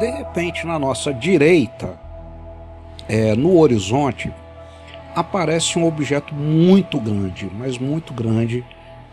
[0.00, 2.00] de repente, na nossa direita,
[3.06, 4.32] é, no horizonte,
[5.14, 8.64] aparece um objeto muito grande, mas muito grande,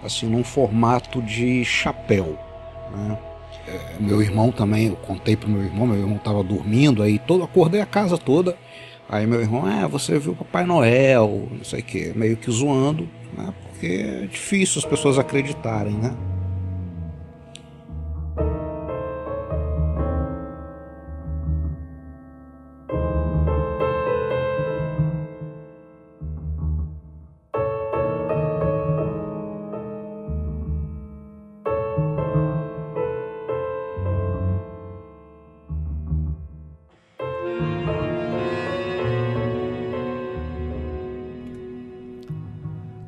[0.01, 2.37] assim, num formato de chapéu.
[2.95, 3.17] Né?
[3.67, 7.43] É, meu irmão também, eu contei pro meu irmão, meu irmão estava dormindo, aí todo,
[7.43, 8.55] acordei a casa toda.
[9.09, 13.07] Aí meu irmão, ah, você viu Papai Noel, não sei o que, meio que zoando,
[13.37, 13.53] né?
[13.63, 16.13] Porque é difícil as pessoas acreditarem, né?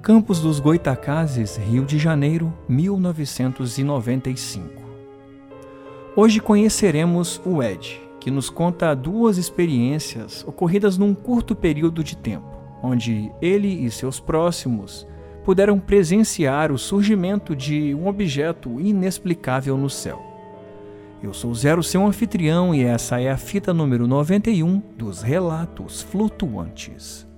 [0.10, 4.82] Campos dos Goitacazes, Rio de Janeiro, 1995.
[6.16, 12.58] Hoje conheceremos o Ed, que nos conta duas experiências ocorridas num curto período de tempo,
[12.82, 15.06] onde ele e seus próximos
[15.46, 20.20] puderam presenciar o surgimento de um objeto inexplicável no céu.
[21.22, 27.29] Eu sou Zero, seu anfitrião, e essa é a fita número 91 dos Relatos Flutuantes.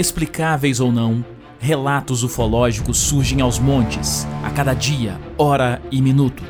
[0.00, 1.22] Explicáveis ou não,
[1.58, 6.42] relatos ufológicos surgem aos montes, a cada dia, hora e minuto.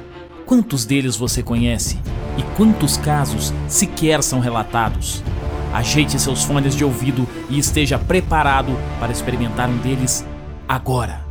[0.46, 1.98] Quantos deles você conhece?
[2.38, 5.20] E quantos casos sequer são relatados?
[5.74, 10.24] Ajeite seus fones de ouvido e esteja preparado para experimentar um deles
[10.68, 11.26] agora.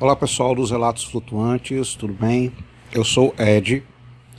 [0.00, 2.52] Olá pessoal dos Relatos Flutuantes, tudo bem?
[2.92, 3.84] Eu sou Ed,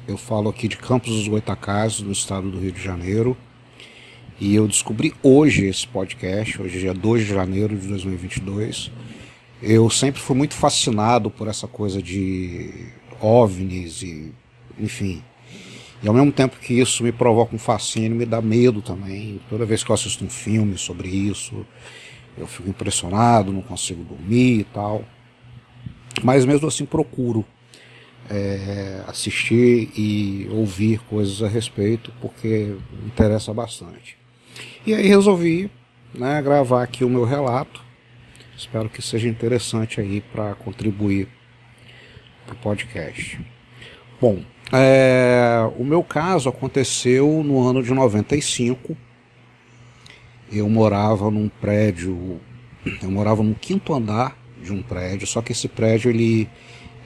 [0.06, 3.38] eu falo aqui de Campos dos Goitacazes, no estado do Rio de Janeiro.
[4.41, 8.91] E eu descobri hoje esse podcast, hoje é dia 2 de janeiro de 2022.
[9.62, 12.88] Eu sempre fui muito fascinado por essa coisa de
[13.19, 14.34] OVNIs e,
[14.80, 15.24] enfim.
[16.01, 19.40] E ao mesmo tempo que isso me provoca um fascínio, me dá medo também.
[19.47, 21.63] Toda vez que eu assisto um filme sobre isso,
[22.35, 25.06] eu fico impressionado, não consigo dormir e tal.
[26.24, 27.46] Mas mesmo assim procuro
[28.28, 34.19] é, assistir e ouvir coisas a respeito, porque me interessa bastante.
[34.85, 35.69] E aí resolvi
[36.13, 37.81] né, gravar aqui o meu relato.
[38.57, 41.28] Espero que seja interessante aí para contribuir
[42.45, 43.39] para o podcast.
[44.19, 48.95] Bom, é, o meu caso aconteceu no ano de 95.
[50.51, 52.39] Eu morava num prédio,
[53.01, 56.50] eu morava no quinto andar de um prédio, só que esse prédio ele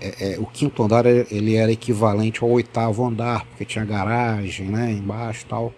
[0.01, 4.91] é, é, o quinto andar ele era equivalente ao oitavo andar, porque tinha garagem, né,
[4.91, 5.73] embaixo e tal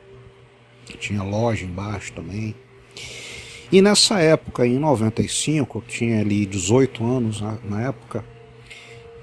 [0.96, 2.56] tinha loja embaixo também.
[3.72, 8.24] E nessa época, em 95, eu tinha ali 18 anos na, na época,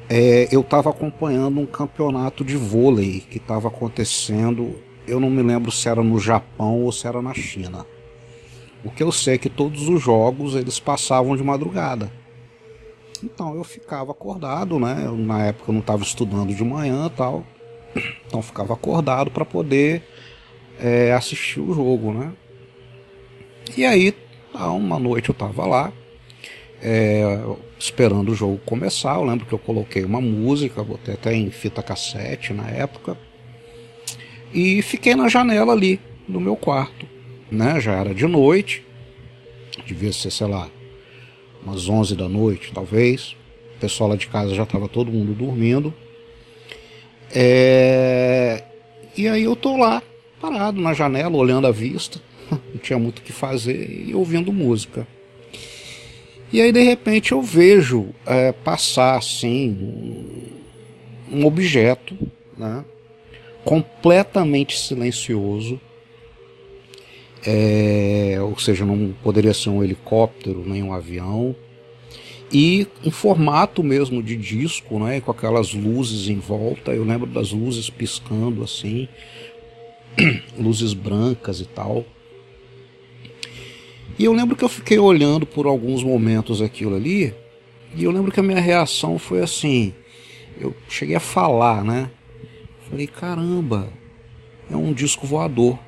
[0.08, 5.70] é, eu estava acompanhando um campeonato de vôlei que estava acontecendo, eu não me lembro
[5.70, 7.86] se era no Japão ou se era na China.
[8.84, 12.12] O que eu sei é que todos os jogos eles passavam de madrugada.
[13.22, 15.04] Então eu ficava acordado, né?
[15.06, 17.44] Eu, na época eu não estava estudando de manhã tal.
[18.26, 20.02] Então ficava acordado para poder
[20.78, 22.32] é, assistir o jogo, né?
[23.76, 24.12] E aí,
[24.52, 25.92] tá, uma noite eu tava lá,
[26.82, 27.40] é,
[27.78, 29.16] esperando o jogo começar.
[29.16, 33.16] Eu lembro que eu coloquei uma música, botei até em fita cassete na época,
[34.52, 37.06] e fiquei na janela ali do meu quarto,
[37.50, 37.80] né?
[37.80, 38.84] Já era de noite,
[39.86, 40.68] devia ser, sei lá,
[41.64, 43.36] umas 11 da noite, talvez.
[43.76, 45.92] O pessoal lá de casa já estava todo mundo dormindo.
[47.34, 48.62] É...
[49.16, 50.02] E aí eu tô lá,
[50.44, 52.20] parado na janela, olhando a vista,
[52.50, 55.06] não tinha muito o que fazer e ouvindo música.
[56.52, 60.52] E aí de repente eu vejo é, passar assim
[61.32, 62.16] um objeto,
[62.56, 62.84] né,
[63.64, 65.80] completamente silencioso,
[67.46, 71.56] é, ou seja, não poderia ser um helicóptero nem um avião,
[72.52, 76.92] e em formato mesmo de disco, né, com aquelas luzes em volta.
[76.92, 79.08] Eu lembro das luzes piscando assim,
[80.58, 82.04] luzes brancas e tal.
[84.18, 87.34] E eu lembro que eu fiquei olhando por alguns momentos aquilo ali,
[87.96, 89.92] e eu lembro que a minha reação foi assim,
[90.60, 92.10] eu cheguei a falar, né?
[92.88, 93.88] Falei, caramba,
[94.70, 95.78] é um disco voador.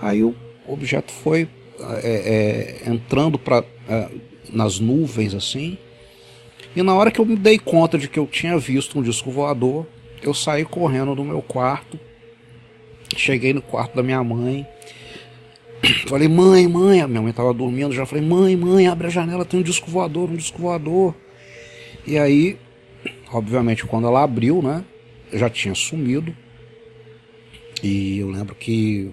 [0.00, 0.34] Aí o
[0.66, 1.48] objeto foi
[2.02, 4.08] é, é, entrando pra, é,
[4.50, 5.76] nas nuvens assim.
[6.74, 9.30] E na hora que eu me dei conta de que eu tinha visto um disco
[9.30, 9.86] voador,
[10.22, 11.98] eu saí correndo do meu quarto,
[13.16, 14.66] Cheguei no quarto da minha mãe.
[16.06, 17.00] Falei, mãe, mãe.
[17.00, 18.06] A minha mãe estava dormindo já.
[18.06, 21.14] Falei, mãe, mãe, abre a janela, tem um disco voador, um disco voador.
[22.06, 22.56] E aí,
[23.32, 24.84] obviamente, quando ela abriu, né,
[25.32, 26.34] já tinha sumido.
[27.82, 29.10] E eu lembro que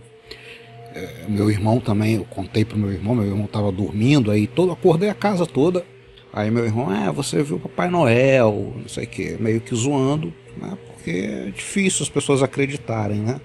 [0.95, 4.71] é, meu irmão também, eu contei pro meu irmão, meu irmão estava dormindo, aí todo,
[4.71, 5.83] acordei a casa toda.
[6.31, 10.33] Aí meu irmão, é, você viu Papai Noel, não sei o que, meio que zoando,
[10.57, 10.77] né?
[10.88, 13.41] Porque é difícil as pessoas acreditarem, né?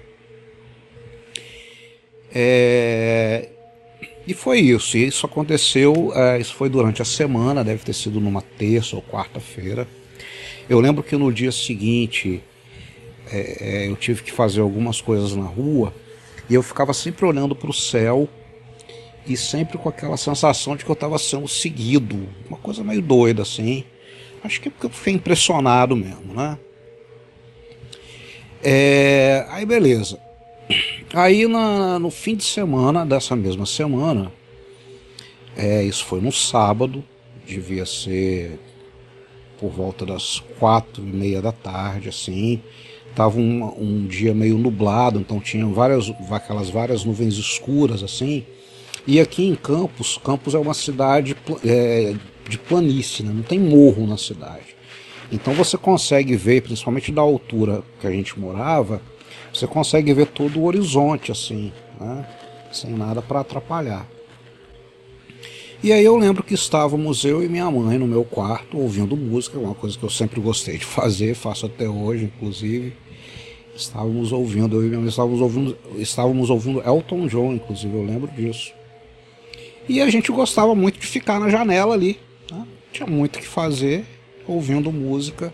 [2.33, 3.49] É...
[4.27, 8.19] E foi isso, e isso aconteceu, é, isso foi durante a semana, deve ter sido
[8.19, 9.87] numa terça ou quarta-feira.
[10.69, 12.43] Eu lembro que no dia seguinte
[13.31, 15.91] é, é eu tive que fazer algumas coisas na rua
[16.47, 18.29] e eu ficava sempre olhando para o céu
[19.25, 22.29] e sempre com aquela sensação de que eu estava sendo seguido.
[22.47, 23.83] Uma coisa meio doida assim.
[24.43, 26.57] Acho que é porque eu fiquei impressionado mesmo, né?
[28.63, 30.19] É, aí beleza.
[31.13, 34.31] Aí na, no fim de semana dessa mesma semana,
[35.57, 37.03] é, isso foi no sábado,
[37.45, 38.59] devia ser
[39.59, 42.61] por volta das quatro e meia da tarde, assim.
[43.15, 48.45] Tava um, um dia meio nublado, então tinha várias, aquelas várias nuvens escuras assim.
[49.07, 51.35] E aqui em Campos, Campos é uma cidade
[51.65, 52.13] é,
[52.47, 53.33] de planície, né?
[53.33, 54.75] não tem morro na cidade.
[55.31, 59.01] Então você consegue ver, principalmente da altura que a gente morava,
[59.53, 62.25] você consegue ver todo o horizonte assim, né?
[62.71, 64.07] sem nada para atrapalhar.
[65.81, 69.57] E aí eu lembro que estávamos eu e minha mãe no meu quarto ouvindo música,
[69.57, 72.93] uma coisa que eu sempre gostei de fazer, faço até hoje, inclusive.
[73.73, 78.29] Estávamos ouvindo, eu e minha mãe estávamos ouvindo, estávamos ouvindo Elton John, inclusive, eu lembro
[78.29, 78.73] disso.
[79.87, 82.19] E a gente gostava muito de ficar na janela ali.
[82.51, 82.67] Né?
[82.91, 84.05] Tinha muito o que fazer,
[84.45, 85.53] ouvindo música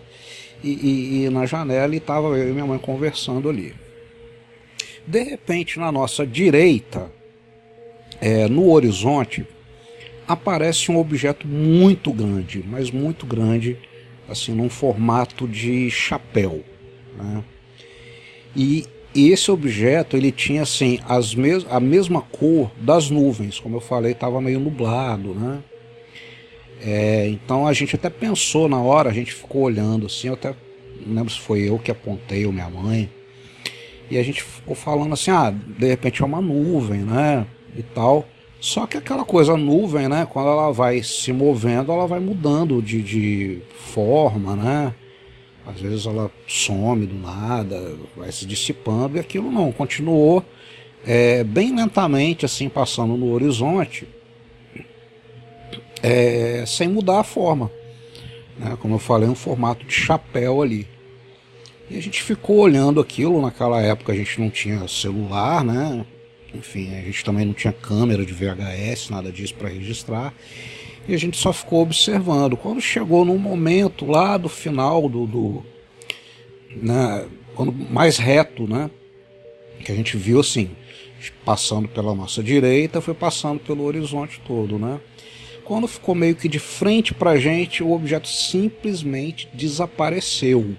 [0.62, 3.85] e, e, e na janela e estava eu e minha mãe conversando ali.
[5.06, 7.10] De repente, na nossa direita,
[8.20, 9.46] é, no horizonte,
[10.26, 13.76] aparece um objeto muito grande, mas muito grande,
[14.28, 16.64] assim, num formato de chapéu.
[17.16, 17.44] Né?
[18.54, 23.80] E esse objeto ele tinha assim as mes a mesma cor das nuvens, como eu
[23.80, 25.62] falei, estava meio nublado, né?
[26.82, 30.54] É, então a gente até pensou na hora, a gente ficou olhando assim, eu até
[31.06, 33.08] não lembro se foi eu que apontei ou minha mãe,
[34.10, 37.46] e a gente ficou falando assim, ah, de repente é uma nuvem, né?
[37.76, 38.26] E tal.
[38.60, 40.26] Só que aquela coisa nuvem, né?
[40.30, 43.62] Quando ela vai se movendo, ela vai mudando de, de
[43.92, 44.94] forma, né?
[45.66, 50.44] Às vezes ela some do nada, vai se dissipando, e aquilo não, continuou
[51.04, 54.06] é, bem lentamente, assim, passando no horizonte,
[56.02, 57.70] é, sem mudar a forma.
[58.58, 58.76] Né?
[58.80, 60.86] Como eu falei, um formato de chapéu ali.
[61.90, 66.04] E a gente ficou olhando aquilo, naquela época a gente não tinha celular, né?
[66.54, 70.34] Enfim, a gente também não tinha câmera de VHS, nada disso para registrar
[71.08, 72.56] e a gente só ficou observando.
[72.56, 75.62] Quando chegou num momento lá do final do, do
[76.82, 78.90] né, quando mais reto, né,
[79.84, 80.70] que a gente viu assim,
[81.44, 85.00] passando pela nossa direita, foi passando pelo horizonte todo, né?
[85.64, 90.76] Quando ficou meio que de frente para a gente, o objeto simplesmente desapareceu.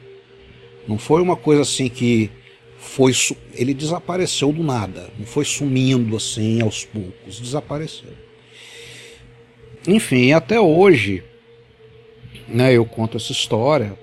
[0.88, 2.29] Não foi uma coisa assim que
[2.77, 3.12] foi
[3.53, 8.13] ele desapareceu do nada, não foi sumindo assim aos poucos, desapareceu.
[9.88, 11.24] Enfim, até hoje,
[12.48, 13.98] né, eu conto essa história.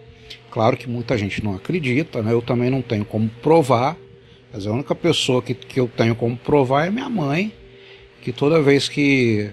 [0.51, 2.33] Claro que muita gente não acredita, né?
[2.33, 3.97] Eu também não tenho como provar.
[4.53, 7.53] Mas a única pessoa que, que eu tenho como provar é minha mãe,
[8.23, 9.51] que toda vez que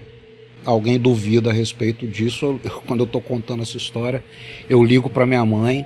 [0.64, 4.22] alguém duvida a respeito disso, eu, quando eu estou contando essa história,
[4.70, 5.84] eu ligo para minha mãe,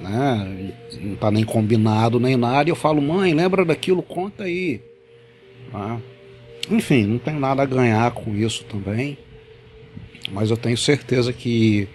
[0.00, 0.72] né?
[1.00, 4.80] Não está nem combinado nem nada, e eu falo, mãe, lembra daquilo, conta aí.
[5.72, 6.00] Né?
[6.70, 9.18] Enfim, não tenho nada a ganhar com isso também
[10.30, 11.88] mas eu tenho certeza que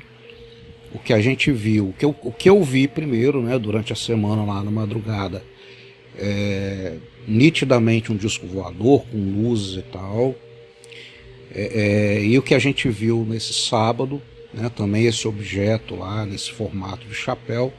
[0.94, 3.94] o que a gente viu, o que eu, o que eu vi primeiro, né, durante
[3.94, 5.44] a semana lá na madrugada,
[6.18, 6.96] é,
[7.28, 10.36] nitidamente um disco voador com luzes e tal.
[11.54, 14.22] É, é, e o que a gente viu nesse sábado,
[14.54, 17.74] né, também esse objeto lá, nesse formato de chapéu,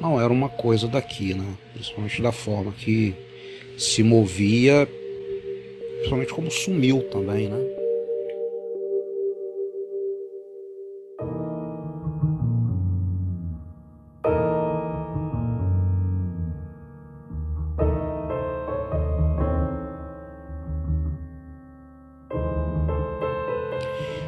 [0.00, 1.56] não era uma coisa daqui, né?
[1.72, 3.14] Principalmente da forma que
[3.76, 4.88] se movia,
[5.96, 7.58] principalmente como sumiu também, né?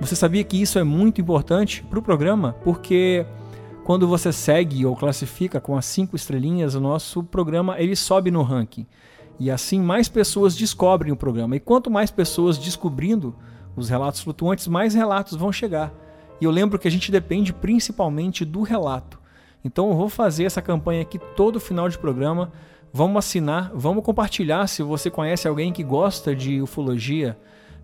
[0.00, 2.56] Você sabia que isso é muito importante para o programa?
[2.64, 3.24] Porque
[3.84, 8.42] quando você segue ou classifica com as cinco estrelinhas, o nosso programa ele sobe no
[8.42, 8.86] ranking.
[9.38, 11.56] E assim mais pessoas descobrem o programa.
[11.56, 13.34] E quanto mais pessoas descobrindo
[13.76, 15.94] os relatos flutuantes, mais relatos vão chegar.
[16.40, 19.18] E eu lembro que a gente depende principalmente do relato.
[19.64, 22.52] Então eu vou fazer essa campanha aqui todo final de programa.
[22.92, 24.66] Vamos assinar, vamos compartilhar.
[24.66, 27.38] Se você conhece alguém que gosta de ufologia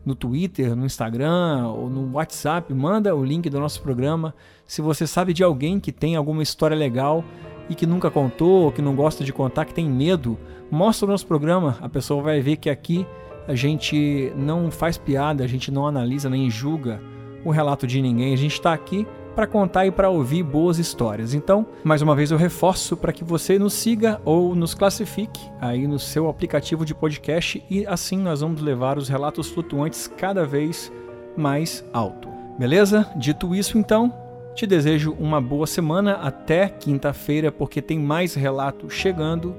[0.05, 4.35] no Twitter, no Instagram ou no WhatsApp, manda o link do nosso programa.
[4.65, 7.25] Se você sabe de alguém que tem alguma história legal
[7.69, 10.39] e que nunca contou, ou que não gosta de contar, que tem medo,
[10.71, 11.77] mostra o nosso programa.
[11.81, 13.07] A pessoa vai ver que aqui
[13.49, 17.01] a gente não faz piada, a gente não analisa nem julga
[17.45, 18.33] o relato de ninguém.
[18.33, 19.07] A gente está aqui
[19.37, 21.35] para contar e para ouvir boas histórias.
[21.35, 25.87] Então, mais uma vez eu reforço para que você nos siga ou nos classifique aí
[25.87, 30.91] no seu aplicativo de podcast e assim nós vamos levar os relatos flutuantes cada vez
[31.37, 32.31] mais alto.
[32.59, 33.07] Beleza?
[33.15, 34.11] Dito isso, então,
[34.55, 39.55] te desejo uma boa semana até quinta-feira porque tem mais relato chegando.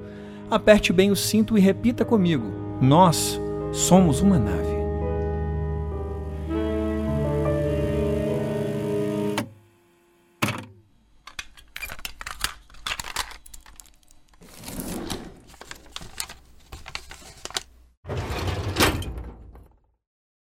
[0.49, 3.39] Aperte bem o cinto e repita comigo: Nós
[3.71, 4.76] somos uma nave.